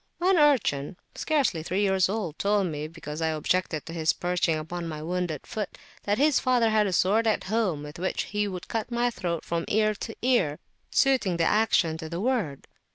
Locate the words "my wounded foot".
4.87-5.77